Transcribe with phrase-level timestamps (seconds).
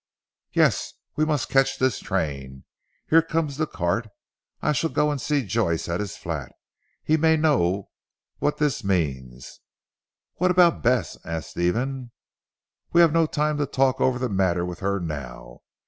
[0.51, 0.93] "Yes!
[1.15, 2.63] We must catch this train.
[3.05, 4.07] Here comes the cart;
[4.59, 6.51] I shall go and see Joyce at his flat.
[7.03, 7.91] He may know
[8.39, 9.59] what this means."
[10.37, 12.09] "What about Bess?" asked Stephen.
[12.91, 15.59] "We have no time to talk over the matter with her now.